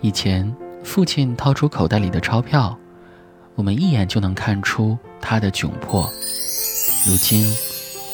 [0.00, 0.54] 以前
[0.84, 2.78] 父亲掏出口袋里的钞票，
[3.56, 6.08] 我们一眼就能看出他的窘迫。
[7.04, 7.52] 如今，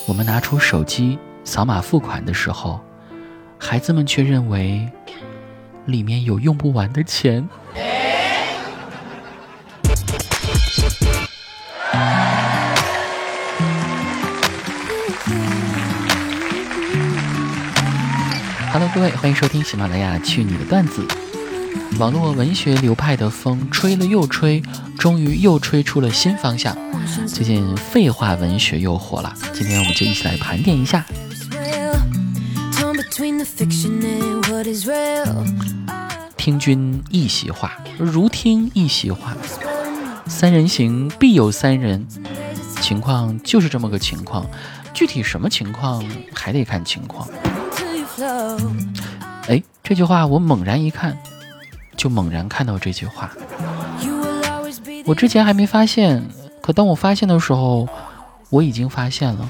[0.08, 2.80] 我们拿出手机扫码付款的时候，
[3.58, 4.90] 孩子们却认为
[5.84, 7.46] 里面有用不完的钱。
[18.72, 21.02] Hello，各位，欢迎收听喜马拉雅《去你的段子》。
[21.98, 24.60] 网络文学流派的风吹了又吹，
[24.98, 26.76] 终于又吹出了新方向。
[27.26, 31.04] 最近废话文学又火了，今天我们就一起来盘点一下。
[36.36, 39.36] 听君一席话，如听一席话。
[40.26, 42.04] 三人行必有三人，
[42.80, 44.44] 情况就是这么个情况，
[44.92, 47.28] 具体什么情况还得看情况。
[49.46, 51.16] 哎，这句话我猛然一看。
[52.04, 53.30] 就猛然看到这句话，
[55.06, 56.22] 我之前还没发现，
[56.60, 57.88] 可当我发现的时候，
[58.50, 59.48] 我已经发现了。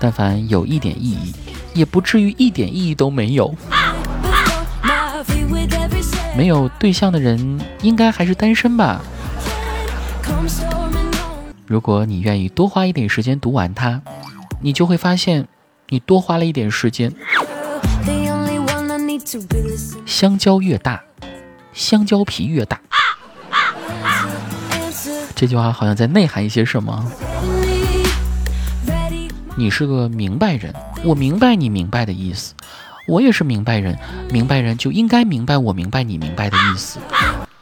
[0.00, 1.32] 但凡有一点意义，
[1.72, 3.54] 也不至于一点意义都没有。
[6.36, 9.00] 没有对象的人，应该还是单身吧？
[11.64, 14.02] 如果你愿意多花一点时间读完它，
[14.60, 15.46] 你就会发现，
[15.90, 17.12] 你多花了一点时间。
[20.06, 21.02] 香蕉越大，
[21.72, 22.80] 香蕉皮越大。
[25.34, 27.04] 这句话好像在内涵一些什么。
[29.56, 32.54] 你是个明白人，我明白你明白的意思。
[33.06, 33.96] 我也是明白人，
[34.30, 36.98] 明白人就应该明白我明白你明白的意思。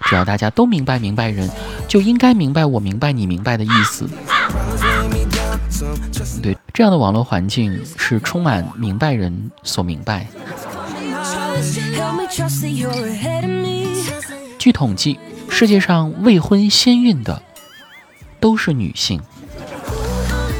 [0.05, 1.51] 只要大家都明白明白人，
[1.89, 4.09] 就应该明白我明白你明白的意思。
[6.43, 10.27] 对，这样的网络环境是充满明白人所明白。
[14.59, 17.43] 据统计，世界上未婚先孕的
[18.41, 19.21] 都是女性。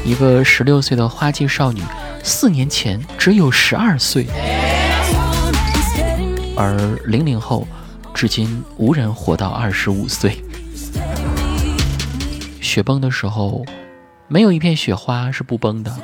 [0.05, 1.81] 一个十六岁的花季少女，
[2.23, 4.27] 四年前只有十二岁，
[6.55, 7.67] 而零零后
[8.13, 10.43] 至今无人活到二十五岁。
[12.61, 13.65] 雪崩的时候，
[14.27, 15.95] 没有一片雪花是不崩的。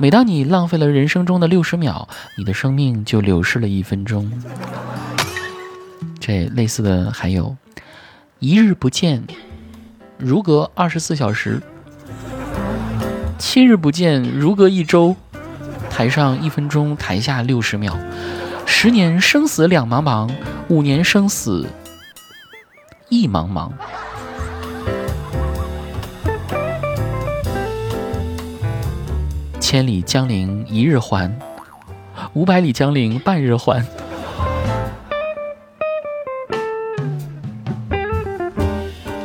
[0.00, 4.30] 每当你浪费了人生中的六十秒，你的生命就流逝了一分钟。
[6.20, 7.56] 这类似的还有，
[8.38, 9.24] 一日不见，
[10.16, 11.60] 如隔二十四小时；
[13.38, 15.16] 七日不见，如隔一周。
[15.90, 17.92] 台上一分钟，台下六十秒；
[18.66, 20.30] 十年生死两茫茫，
[20.68, 21.66] 五年生死
[23.08, 23.72] 一茫茫。
[29.70, 31.30] 千里江陵一日还，
[32.32, 33.84] 五百里江陵半日还。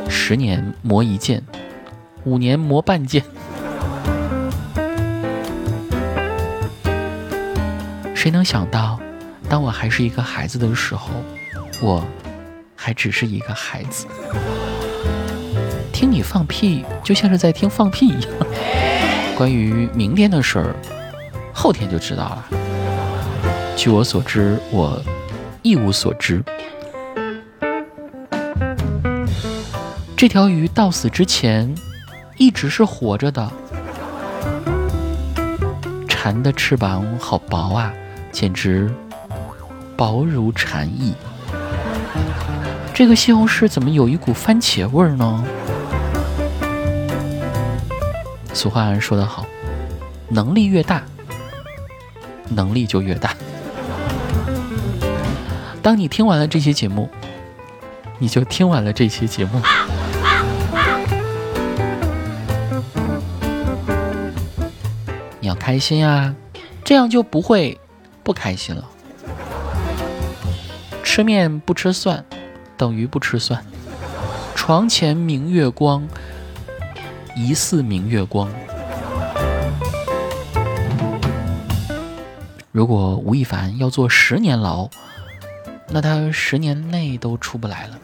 [0.09, 1.41] 十年磨一剑，
[2.25, 3.23] 五年磨半剑。
[8.13, 8.99] 谁能想到，
[9.47, 11.09] 当我还是一个孩子的时候，
[11.81, 12.05] 我
[12.75, 14.07] 还只是一个孩子。
[15.93, 18.29] 听你放屁，就像是在听放屁一样。
[19.35, 20.75] 关于明天的事儿，
[21.53, 22.45] 后天就知道了。
[23.75, 25.01] 据我所知，我
[25.63, 26.43] 一无所知。
[30.15, 31.73] 这条鱼到死之前
[32.37, 33.51] 一直是活着的。
[36.07, 37.91] 蝉的翅膀好薄啊，
[38.31, 38.89] 简直
[39.97, 41.13] 薄如蝉翼。
[42.93, 45.43] 这个西红柿怎么有一股番茄味儿呢？
[48.53, 49.45] 俗话说得好，
[50.29, 51.03] 能力越大，
[52.49, 53.35] 能力就越大。
[55.81, 57.09] 当你听完了这期节目，
[58.19, 59.59] 你就听完了这期节目。
[65.41, 66.33] 你要开心啊，
[66.85, 67.77] 这样就不会
[68.23, 68.87] 不开心了。
[71.03, 72.23] 吃面不吃蒜，
[72.77, 73.65] 等于不吃蒜。
[74.55, 76.07] 床前明月光。
[77.35, 78.47] 疑似明月光。
[82.71, 84.87] 如果吴亦凡要坐十年牢，
[85.89, 87.97] 那他十年内都出不来了。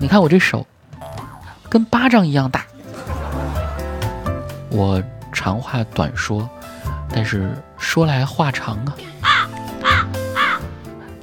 [0.00, 0.66] 你看我这手，
[1.68, 2.64] 跟巴掌一样大。
[4.70, 5.02] 我
[5.32, 6.48] 长话短说，
[7.08, 8.96] 但是说来话长啊。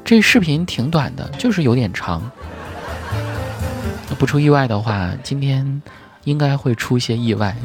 [0.04, 2.30] 这视频挺短的，就是有点长。
[4.22, 5.82] 不出意外的话，今天
[6.26, 7.56] 应该会出些意外。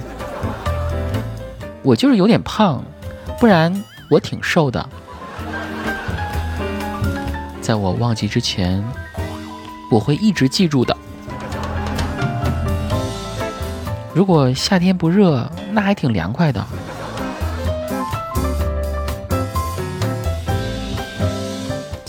[1.82, 2.82] 我就是有点胖，
[3.38, 4.88] 不然我挺瘦的。
[7.61, 8.82] 在我忘记之前，
[9.91, 10.97] 我会一直记住的。
[14.14, 16.67] 如果夏天不热，那还挺凉快的。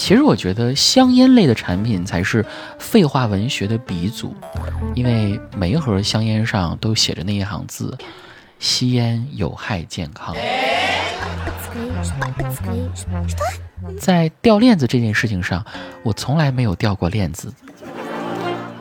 [0.07, 2.45] 其实我觉得香烟类的产品才是
[2.79, 4.33] 废话文学的鼻祖，
[4.95, 7.97] 因为每一盒香烟上都写着那一行字：
[8.57, 10.33] 吸烟有害健康。
[13.99, 15.65] 在掉链子这件事情上，
[16.03, 17.53] 我从来没有掉过链子。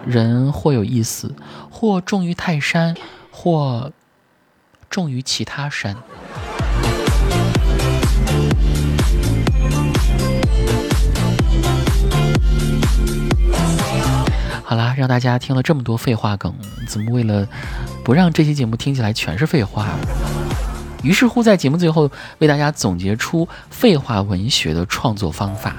[0.06, 1.34] 人或有一死，
[1.68, 2.94] 或重于泰山，
[3.32, 3.90] 或
[4.88, 5.96] 重于其他山。
[15.06, 16.52] 大家听了这么多废话梗，
[16.86, 17.46] 怎么为了
[18.04, 19.86] 不让这期节目听起来全是废话，
[21.02, 25.74] 于是乎在节目最后为大家总结出废话文学的创作方法。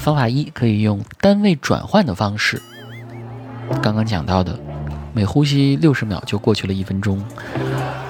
[0.00, 2.60] 方法一，可以用单位转换的方式。
[3.80, 4.58] 刚刚讲到的，
[5.12, 7.22] 每呼吸六十秒就过去了一分钟。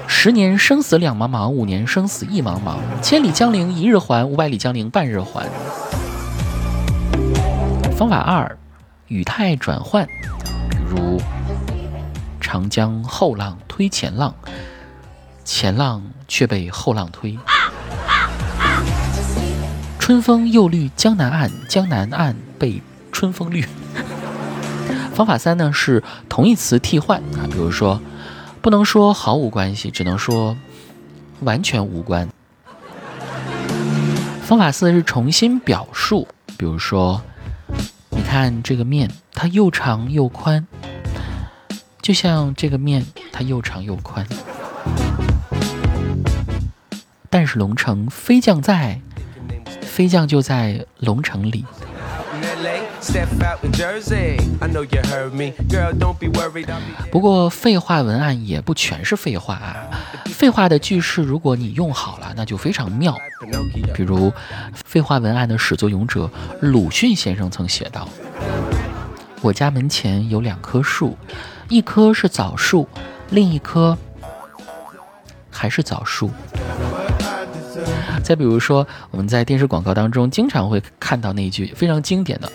[0.07, 5.47] 十年生死两茫茫，五年生死一茫茫，千里江陵一日还，五百里江陵半日还。
[8.03, 8.59] 方法二，
[9.07, 10.05] 语态转换，
[10.69, 11.23] 比如
[12.41, 14.35] 长江后浪推前浪，
[15.45, 17.39] 前浪却被后浪推。
[20.01, 22.83] 春风又绿江南岸，江南岸被
[23.13, 23.65] 春风绿。
[25.15, 28.01] 方法三呢是同义词替换啊，比如说
[28.61, 30.57] 不能说毫无关系，只能说
[31.43, 32.29] 完全无关。
[34.43, 36.27] 方法四是重新表述，
[36.59, 37.23] 比如说。
[38.33, 40.67] 看这个面，它又长又宽，
[42.01, 44.27] 就像这个面，它又长又宽。
[47.29, 49.03] 但是龙城飞将在，
[49.83, 51.67] 飞将就在龙城里。
[53.03, 54.39] Step out in Jersey.
[54.61, 55.53] I know you heard me.
[55.69, 56.69] Girl, don't be worried.
[57.11, 59.91] 不过废话文案也不全是废话啊，
[60.27, 63.17] 废话的句式如果你用好了，那就非常妙。
[63.95, 64.33] 比如
[64.85, 68.09] 废话文案的始作俑者鲁迅先生曾写道
[69.43, 71.17] ：“我家门前有两棵树，
[71.69, 72.89] 一棵是枣树，
[73.31, 73.99] 另一棵
[75.51, 76.31] 还是枣树。”
[78.23, 82.51] 再比如说，我们在电视广告当中经常会看到那句非常经典的。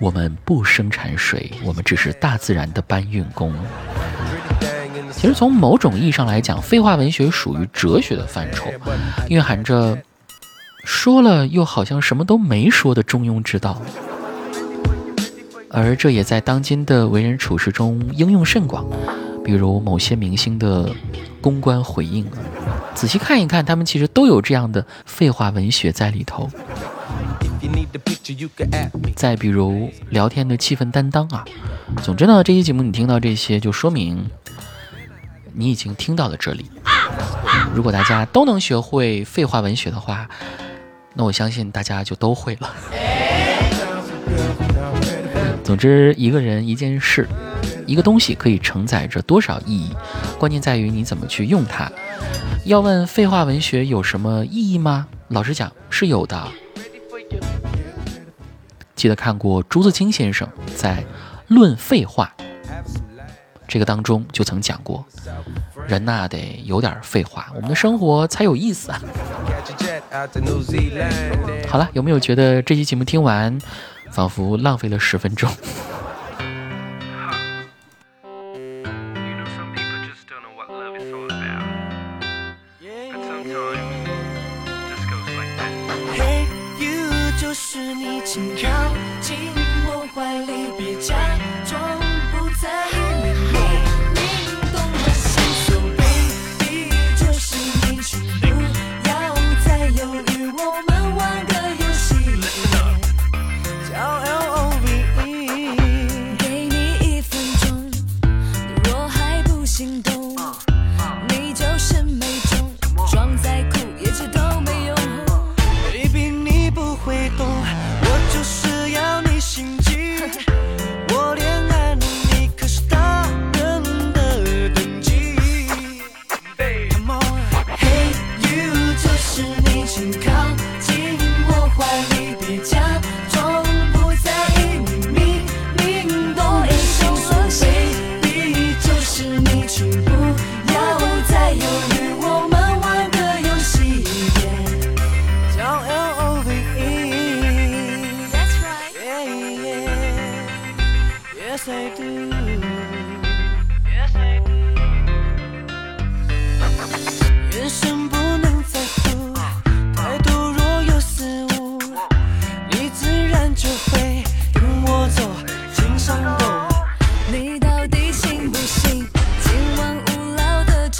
[0.00, 3.54] 我们不生产水，我们只是大自然的搬运工。
[5.12, 8.70] 其实从某种意义上来讲，废话文学属于哲学的范畴，
[9.28, 9.98] 蕴含着
[10.84, 13.80] 说了又好像什么都没说的中庸之道。
[15.68, 18.84] 而这也在当今的为人处事中应用甚广，
[19.44, 20.90] 比如某些明星的
[21.40, 22.26] 公关回应，
[22.94, 26.50] 仔细看一看，他们其实都有这样的废话文学在里头。
[29.16, 31.44] 再比如聊天的气氛担当啊，
[32.02, 34.30] 总之呢，这期节目你听到这些，就说明
[35.52, 36.70] 你已经听到了这里。
[37.74, 40.28] 如果大家都能学会废话文学的话，
[41.14, 42.70] 那我相信大家就都会了。
[45.62, 47.28] 总之，一个人、一件事、
[47.86, 49.90] 一个东西可以承载着多少意义，
[50.38, 51.90] 关键在于你怎么去用它。
[52.64, 55.06] 要问废话文学有什么意义吗？
[55.28, 56.48] 老实讲，是有的。
[59.00, 60.98] 记得看过朱自清先生在
[61.48, 62.30] 《论废话》
[63.66, 65.02] 这个当中就曾讲过，
[65.88, 69.00] 人呐得有点废话，我们的生活才有意思啊。
[71.66, 73.58] 好了，有没有觉得这期节目听完，
[74.10, 75.50] 仿佛浪费了十分钟？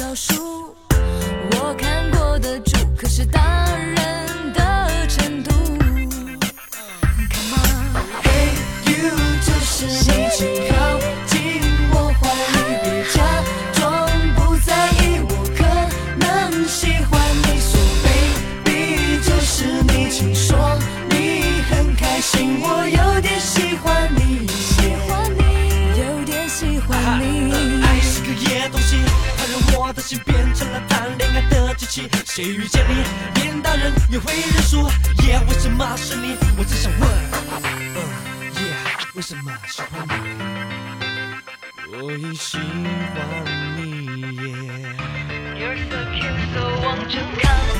[0.00, 0.39] 消失。
[32.42, 33.04] 遇见你，
[33.42, 34.88] 连大人也会认输。
[35.24, 36.36] 耶，为什么是你？
[36.56, 37.08] 我只想问。
[38.62, 38.74] 耶，
[39.14, 40.14] 为什么喜欢你？
[41.92, 42.64] 我已喜欢
[43.76, 43.80] 你。
[44.36, 44.96] 耶。
[45.56, 46.00] You're so
[46.54, 47.79] so。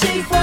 [0.00, 0.37] 喜欢。